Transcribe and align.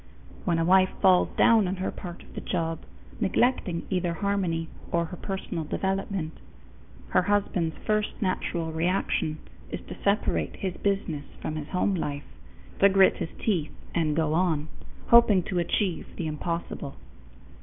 When 0.45 0.57
a 0.57 0.65
wife 0.65 0.89
falls 0.99 1.29
down 1.37 1.67
on 1.67 1.75
her 1.75 1.91
part 1.91 2.23
of 2.23 2.33
the 2.33 2.41
job, 2.41 2.79
neglecting 3.19 3.85
either 3.91 4.13
harmony 4.15 4.67
or 4.91 5.05
her 5.05 5.15
personal 5.15 5.63
development, 5.63 6.39
her 7.09 7.21
husband's 7.21 7.77
first 7.85 8.19
natural 8.19 8.71
reaction 8.71 9.37
is 9.69 9.79
to 9.81 10.03
separate 10.03 10.55
his 10.55 10.73
business 10.77 11.25
from 11.39 11.55
his 11.55 11.67
home 11.67 11.93
life 11.93 12.23
to 12.79 12.89
grit 12.89 13.17
his 13.17 13.29
teeth 13.37 13.71
and 13.93 14.15
go 14.15 14.33
on, 14.33 14.69
hoping 15.09 15.43
to 15.43 15.59
achieve 15.59 16.07
the 16.15 16.25
impossible. 16.25 16.95